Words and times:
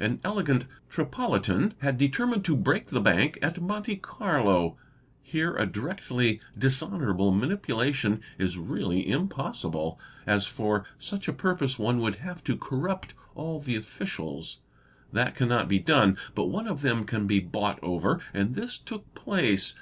An 0.00 0.20
elegant 0.24 0.64
Tripolitan 0.88 1.74
had 1.80 1.98
determined 1.98 2.46
to 2.46 2.56
break 2.56 2.86
the 2.86 2.98
Bank 2.98 3.38
at 3.42 3.60
Monte 3.60 3.96
Carlo. 3.96 4.78
Here 5.22 5.54
a 5.54 5.66
directly 5.66 6.40
dishonourable 6.56 7.30
manipulation 7.30 8.22
is 8.38 8.56
really 8.56 9.06
impossible, 9.06 10.00
as 10.26 10.46
for— 10.46 10.86
such 11.08 11.28
a 11.28 11.32
purpose 11.34 11.78
one 11.78 11.98
would 11.98 12.14
have 12.24 12.42
to 12.44 12.56
corrupt 12.56 13.12
all 13.34 13.60
the 13.60 13.76
officials. 13.76 14.60
That 15.12 15.34
cannot 15.34 15.68
be 15.68 15.78
done, 15.78 16.16
but 16.34 16.46
one 16.46 16.66
of 16.66 16.80
them 16.80 17.04
can 17.04 17.26
be 17.26 17.38
bought 17.40 17.78
over, 17.82 18.18
and 18.32 18.54
this 18.54 18.78
took 18.78 19.14
place. 19.14 19.74